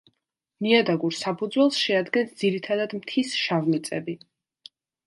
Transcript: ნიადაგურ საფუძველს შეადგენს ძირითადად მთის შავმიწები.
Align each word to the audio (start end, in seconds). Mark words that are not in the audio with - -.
ნიადაგურ 0.67 1.17
საფუძველს 1.17 1.83
შეადგენს 1.83 2.35
ძირითადად 2.41 2.99
მთის 3.03 3.39
შავმიწები. 3.45 4.19